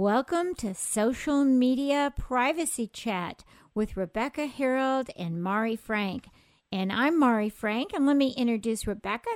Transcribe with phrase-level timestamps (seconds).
[0.00, 3.42] Welcome to Social Media Privacy Chat
[3.74, 6.28] with Rebecca Herold and Mari Frank.
[6.70, 9.30] And I'm Mari Frank, and let me introduce Rebecca.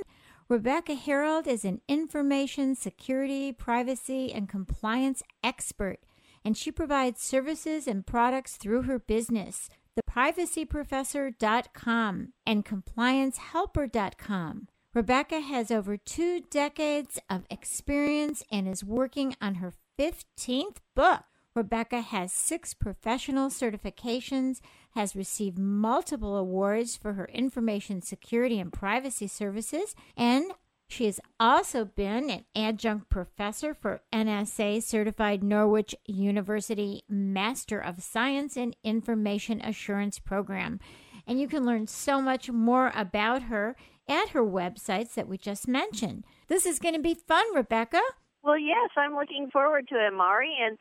[0.48, 5.98] Rebecca Herold is an information security, privacy, and compliance expert,
[6.44, 9.68] and she provides services and products through her business,
[9.98, 14.68] theprivacyprofessor.com and compliancehelper.com.
[14.94, 21.22] Rebecca has over two decades of experience and is working on her 15th book.
[21.54, 24.60] Rebecca has six professional certifications,
[24.96, 30.46] has received multiple awards for her information security and privacy services, and
[30.88, 38.56] she has also been an adjunct professor for NSA certified Norwich University Master of Science
[38.56, 40.80] in Information Assurance program.
[41.26, 43.76] And you can learn so much more about her
[44.08, 46.24] at her websites that we just mentioned.
[46.48, 48.00] This is going to be fun, Rebecca.
[48.42, 50.56] Well, yes, I'm looking forward to it, Mari.
[50.60, 50.76] And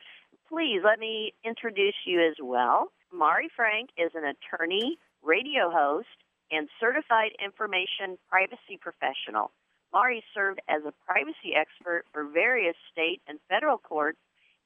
[0.48, 2.90] please let me introduce you as well.
[3.12, 6.08] Mari Frank is an attorney, radio host,
[6.50, 9.52] and certified information privacy professional.
[9.92, 14.18] Mari served as a privacy expert for various state and federal courts,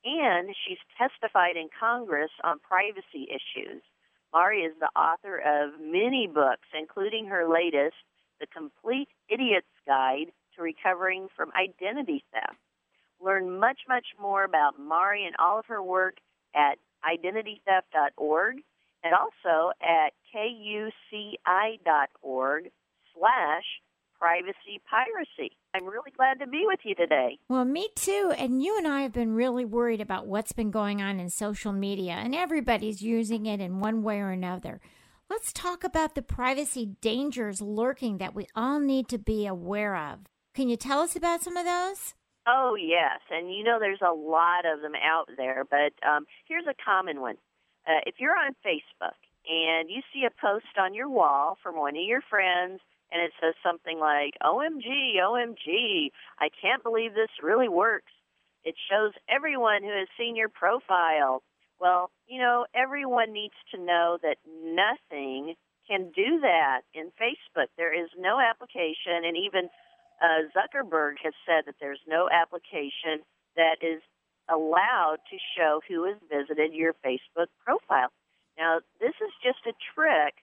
[0.05, 3.83] and she's testified in Congress on privacy issues.
[4.33, 7.97] Mari is the author of many books, including her latest,
[8.41, 12.56] The Complete Idiot's Guide to Recovering from Identity Theft.
[13.25, 16.17] Learn much, much more about Mari and all of her work
[16.55, 18.56] at identitytheft.org
[19.03, 20.92] and also at kuci.org
[23.14, 23.64] slash
[24.19, 25.56] privacy piracy.
[25.75, 27.39] I'm really glad to be with you today.
[27.48, 28.33] Well, me too.
[28.37, 31.72] And you and I have been really worried about what's been going on in social
[31.72, 34.81] media, and everybody's using it in one way or another.
[35.28, 40.20] Let's talk about the privacy dangers lurking that we all need to be aware of.
[40.55, 42.14] Can you tell us about some of those?
[42.47, 43.20] Oh, yes.
[43.30, 47.20] And you know, there's a lot of them out there, but um, here's a common
[47.20, 47.37] one.
[47.87, 51.97] Uh, if you're on Facebook and you see a post on your wall from one
[51.97, 52.81] of your friends,
[53.12, 56.10] and it says something like, OMG, OMG,
[56.41, 58.12] I can't believe this really works.
[58.65, 61.43] It shows everyone who has seen your profile.
[61.81, 65.54] Well, you know, everyone needs to know that nothing
[65.88, 67.69] can do that in Facebook.
[67.76, 69.69] There is no application, and even
[70.22, 73.25] uh, Zuckerberg has said that there's no application
[73.56, 74.03] that is
[74.49, 78.09] allowed to show who has visited your Facebook profile.
[78.59, 80.34] Now, this is just a trick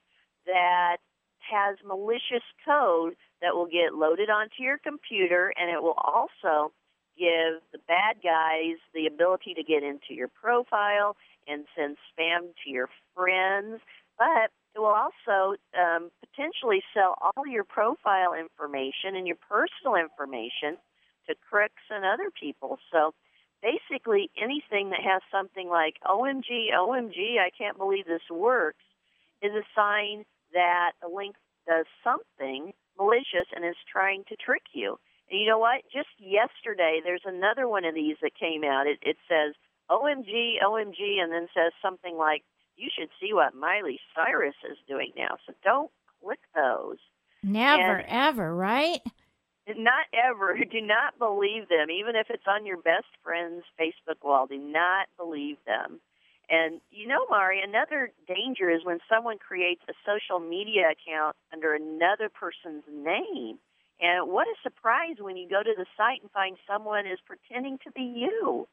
[0.46, 0.98] that
[1.40, 6.72] has malicious code that will get loaded onto your computer, and it will also
[7.18, 11.16] give the bad guys the ability to get into your profile
[11.48, 13.82] and send spam to your friends.
[14.18, 20.78] But it will also um, potentially sell all your profile information and your personal information
[21.28, 22.80] to crooks and other people.
[22.92, 23.14] So
[23.62, 28.84] basically, anything that has something like OMG, OMG, I can't believe this works
[29.42, 31.36] is a sign that the link
[31.68, 34.98] does something malicious and is trying to trick you.
[35.30, 35.82] And you know what?
[35.92, 38.88] Just yesterday, there's another one of these that came out.
[38.88, 39.56] It, it says
[39.90, 42.44] OMG, OMG, and then says something like,
[42.76, 45.38] you should see what Miley Cyrus is doing now.
[45.46, 45.92] So don't
[46.24, 46.98] click those.
[47.44, 49.02] Never, and ever, right?
[49.68, 50.58] Not ever.
[50.72, 51.90] Do not believe them.
[51.90, 56.00] Even if it's on your best friend's Facebook wall, do not believe them.
[56.50, 61.74] And you know, Mari, another danger is when someone creates a social media account under
[61.74, 63.60] another person's name.
[64.02, 67.78] And what a surprise when you go to the site and find someone is pretending
[67.86, 68.68] to be you.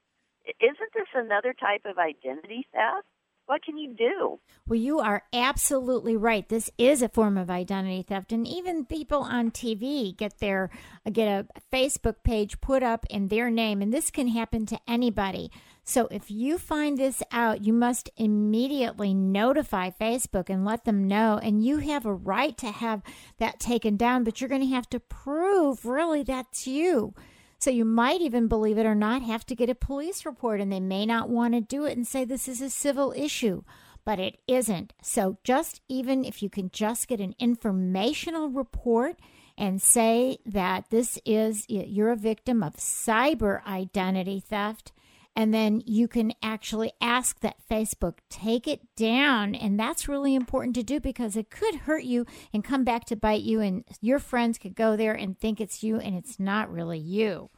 [0.61, 3.07] Isn't this another type of identity theft?
[3.51, 4.39] What can you do?
[4.69, 6.49] Well, you are absolutely right.
[6.49, 10.71] This is a form of identity theft, and even people on TV get their
[11.13, 15.51] get a Facebook page put up in their name, and this can happen to anybody.
[15.83, 21.41] So if you find this out, you must immediately notify Facebook and let them know.
[21.43, 23.03] And you have a right to have
[23.39, 27.15] that taken down, but you're going to have to prove really that's you.
[27.61, 30.73] So you might even, believe it or not, have to get a police report and
[30.73, 33.63] they may not want to do it and say this is a civil issue,
[34.03, 34.95] but it isn't.
[35.03, 39.19] So just even if you can just get an informational report
[39.59, 44.93] and say that this is, you're a victim of cyber identity theft,
[45.41, 49.55] and then you can actually ask that Facebook take it down.
[49.55, 53.17] And that's really important to do because it could hurt you and come back to
[53.17, 53.59] bite you.
[53.59, 57.49] And your friends could go there and think it's you and it's not really you.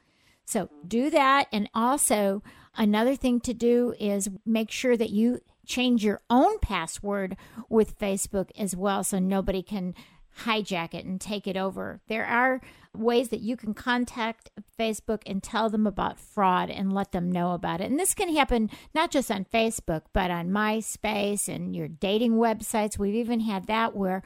[0.44, 1.48] So do that.
[1.52, 2.44] And also,
[2.76, 7.36] another thing to do is make sure that you change your own password
[7.68, 9.92] with Facebook as well so nobody can
[10.40, 12.00] hijack it and take it over.
[12.08, 12.60] There are
[12.94, 17.52] ways that you can contact Facebook and tell them about fraud and let them know
[17.52, 17.90] about it.
[17.90, 22.98] And this can happen not just on Facebook, but on MySpace and your dating websites.
[22.98, 24.22] We've even had that where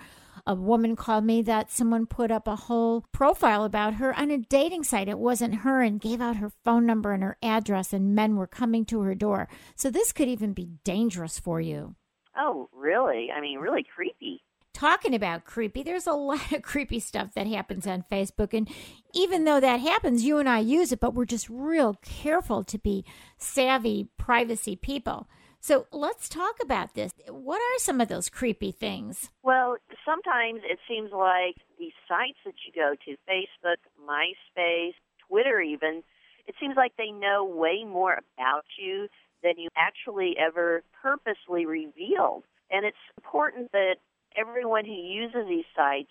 [0.47, 4.39] a woman called me that someone put up a whole profile about her on a
[4.39, 5.09] dating site.
[5.09, 8.47] It wasn't her and gave out her phone number and her address, and men were
[8.47, 9.49] coming to her door.
[9.75, 11.97] So this could even be dangerous for you.
[12.37, 13.31] Oh, really?
[13.35, 14.43] I mean, really creepy
[14.77, 18.53] talking about creepy, there's a lot of creepy stuff that happens on Facebook.
[18.53, 18.69] And
[19.15, 22.79] even though that happens, you and I use it, but we're just real careful to
[22.79, 23.05] be
[23.39, 25.29] savvy privacy people.
[25.61, 27.13] So let's talk about this.
[27.29, 29.31] What are some of those creepy things?
[29.43, 34.95] Well, sometimes it seems like these sites that you go to Facebook, MySpace,
[35.29, 36.03] Twitter, even
[36.47, 39.09] it seems like they know way more about you
[39.43, 42.45] than you actually ever purposely revealed.
[42.71, 43.97] And it's important that
[44.37, 46.11] everyone who uses these sites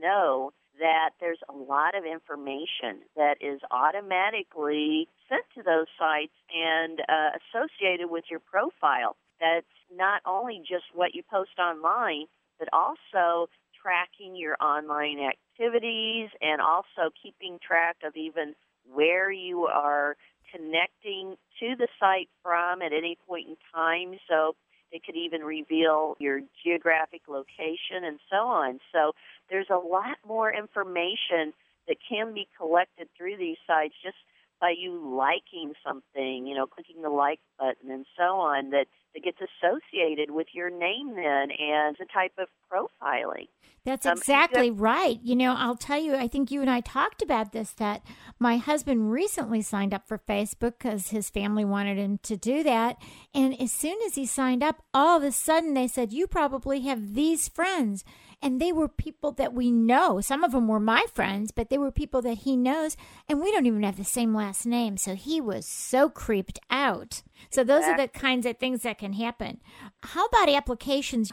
[0.00, 7.00] know that there's a lot of information that is automatically sent to those sites and
[7.00, 9.16] uh, associated with your profile.
[9.40, 12.26] That's not only just what you post online,
[12.58, 13.48] but also
[13.80, 18.54] tracking your online activities and also keeping track of even
[18.92, 20.16] where you are
[20.52, 24.18] connecting to the site from at any point in time.
[24.28, 24.54] So
[24.96, 28.80] it could even reveal your geographic location and so on.
[28.92, 29.12] So
[29.50, 31.52] there's a lot more information
[31.86, 34.16] that can be collected through these sites just
[34.60, 39.22] by you liking something, you know, clicking the like button and so on that, that
[39.22, 43.48] gets associated with your name then and the type of profiling.
[43.86, 45.20] That's um, exactly right.
[45.22, 48.04] You know, I'll tell you, I think you and I talked about this that
[48.38, 52.96] my husband recently signed up for Facebook because his family wanted him to do that.
[53.32, 56.80] And as soon as he signed up, all of a sudden they said, You probably
[56.80, 58.04] have these friends.
[58.42, 60.20] And they were people that we know.
[60.20, 62.96] Some of them were my friends, but they were people that he knows.
[63.28, 64.96] And we don't even have the same last name.
[64.98, 67.22] So he was so creeped out.
[67.50, 69.60] So those are the kinds of things that can happen.
[70.02, 71.32] How about applications?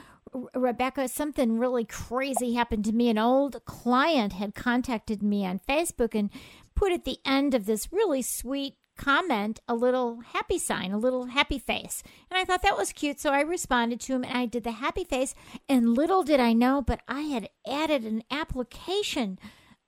[0.55, 3.09] Rebecca, something really crazy happened to me.
[3.09, 6.29] An old client had contacted me on Facebook and
[6.75, 11.25] put at the end of this really sweet comment a little happy sign, a little
[11.25, 12.03] happy face.
[12.29, 13.19] And I thought that was cute.
[13.19, 15.35] So I responded to him and I did the happy face.
[15.67, 19.39] And little did I know, but I had added an application.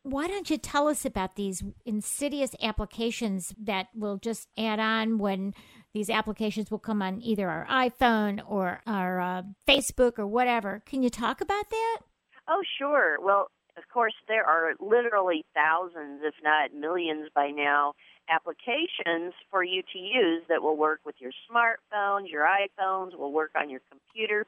[0.04, 5.54] Why don't you tell us about these insidious applications that will just add on when
[5.94, 10.84] these applications will come on either our iPhone or our uh, Facebook or whatever?
[10.86, 12.00] Can you talk about that?
[12.48, 13.18] Oh, sure.
[13.20, 17.94] Well, of course, there are literally thousands, if not millions by now,
[18.30, 23.52] applications for you to use that will work with your smartphones, your iPhones, will work
[23.56, 24.46] on your computer.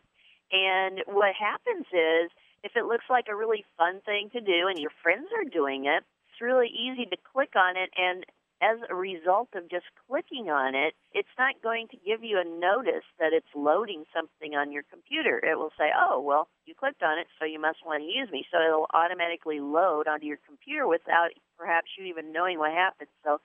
[0.52, 2.32] And what happens is,
[2.64, 5.86] if it looks like a really fun thing to do and your friends are doing
[5.86, 8.26] it, it's really easy to click on it and
[8.62, 12.46] as a result of just clicking on it, it's not going to give you a
[12.46, 15.38] notice that it's loading something on your computer.
[15.38, 18.30] It will say, oh, well, you clicked on it, so you must want to use
[18.32, 18.46] me.
[18.52, 23.10] So it'll automatically load onto your computer without perhaps you even knowing what happened.
[23.24, 23.40] So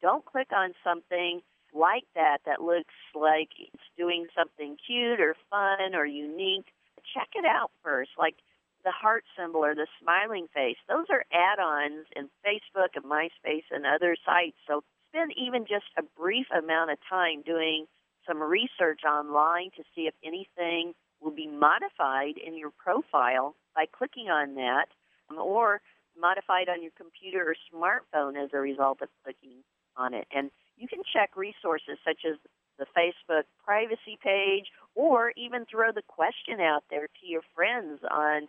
[0.00, 1.40] don't click on something
[1.74, 6.66] like that that looks like it's doing something cute or fun or unique.
[7.12, 8.10] Check it out first.
[8.18, 8.36] Like
[8.84, 10.76] the heart symbol or the smiling face.
[10.88, 14.56] Those are add ons in Facebook and MySpace and other sites.
[14.68, 17.86] So spend even just a brief amount of time doing
[18.26, 24.28] some research online to see if anything will be modified in your profile by clicking
[24.28, 24.86] on that
[25.30, 25.80] um, or
[26.18, 29.64] modified on your computer or smartphone as a result of clicking
[29.96, 30.26] on it.
[30.34, 32.36] And you can check resources such as
[32.78, 38.48] the Facebook privacy page or even throw the question out there to your friends on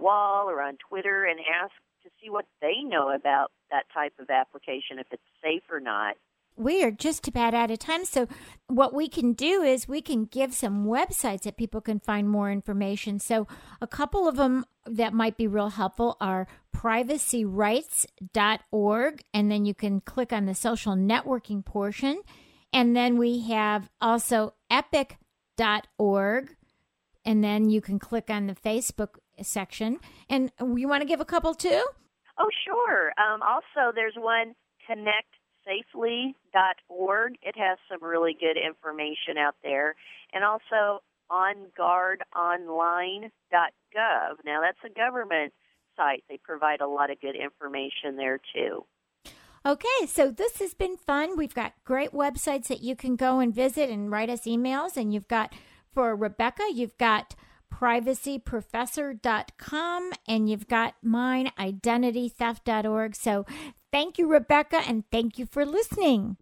[0.00, 4.30] wall or on Twitter and ask to see what they know about that type of
[4.30, 6.16] application, if it's safe or not.
[6.56, 8.04] We are just about out of time.
[8.04, 8.26] So,
[8.66, 12.50] what we can do is we can give some websites that people can find more
[12.50, 13.18] information.
[13.18, 13.46] So,
[13.80, 20.00] a couple of them that might be real helpful are privacyrights.org, and then you can
[20.00, 22.20] click on the social networking portion.
[22.72, 26.56] And then we have also epic.org,
[27.24, 29.98] and then you can click on the Facebook section.
[30.28, 31.84] And you want to give a couple too?
[32.38, 33.12] Oh, sure.
[33.18, 34.54] Um, also, there's one
[34.88, 37.34] connectsafely.org.
[37.42, 39.94] It has some really good information out there.
[40.32, 43.30] And also onguardonline.gov.
[44.44, 45.54] Now, that's a government
[45.96, 46.24] site.
[46.28, 48.84] They provide a lot of good information there too.
[49.66, 51.36] Okay, so this has been fun.
[51.36, 54.96] We've got great websites that you can go and visit and write us emails.
[54.96, 55.52] And you've got,
[55.92, 57.34] for Rebecca, you've got
[57.72, 63.16] privacyprofessor.com, and you've got mine, identitytheft.org.
[63.16, 63.46] So
[63.92, 66.36] thank you, Rebecca, and thank you for listening.